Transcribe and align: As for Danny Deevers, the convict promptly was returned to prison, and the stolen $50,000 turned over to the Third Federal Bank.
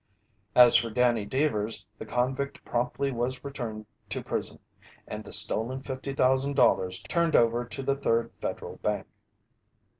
As 0.55 0.75
for 0.75 0.89
Danny 0.89 1.27
Deevers, 1.27 1.85
the 1.99 2.07
convict 2.07 2.65
promptly 2.65 3.11
was 3.11 3.43
returned 3.43 3.85
to 4.09 4.23
prison, 4.23 4.57
and 5.07 5.23
the 5.23 5.31
stolen 5.31 5.81
$50,000 5.81 7.07
turned 7.07 7.35
over 7.35 7.63
to 7.65 7.83
the 7.83 7.95
Third 7.95 8.31
Federal 8.41 8.77
Bank. 8.77 9.05